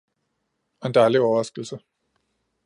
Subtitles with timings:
[0.81, 1.79] Og en dejlig overraskelse